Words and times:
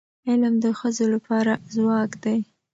علم 0.29 0.55
د 0.63 0.65
ښځو 0.79 1.05
لپاره 1.15 1.53
ځواک 1.75 2.11
دی. 2.23 2.37